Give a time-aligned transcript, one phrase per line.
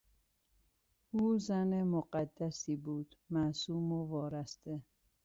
[1.11, 4.81] او زن مقدسی بود- معصوم و وارسته.